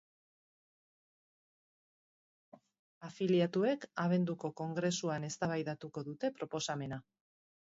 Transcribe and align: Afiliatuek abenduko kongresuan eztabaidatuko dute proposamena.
Afiliatuek 3.09 3.87
abenduko 4.05 4.51
kongresuan 4.63 5.31
eztabaidatuko 5.31 6.05
dute 6.09 6.33
proposamena. 6.41 7.01